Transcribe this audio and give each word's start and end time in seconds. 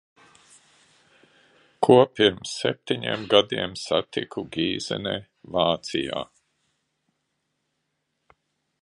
Ko 1.87 1.97
pirms 2.19 2.53
septiņiem 2.63 3.27
gadiem 3.35 3.77
satiku 3.83 4.45
Gīzenē, 4.57 5.15
Vācijā. 5.57 6.27